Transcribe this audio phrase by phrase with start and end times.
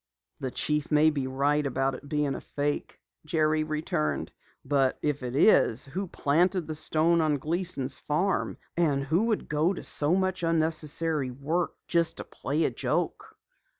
[0.39, 4.31] "The Chief may be right about it being a fake," Jerry returned.
[4.65, 8.57] "But if it is, who planted the stone on Gleason's farm?
[8.75, 13.37] And who would go to so much unnecessary work just to play a joke?"